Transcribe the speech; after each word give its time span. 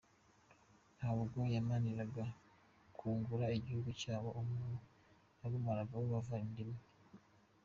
Ntabwo 0.97 1.35
bamaraniraga 1.43 2.25
kwungura 2.95 3.45
igihugu 3.57 3.89
cyabo, 4.01 4.29
umuntu 4.41 4.77
yagumanaga 5.39 5.91
abo 5.95 6.05
bava 6.13 6.35
inda 6.45 6.61
imwe. 6.65 6.81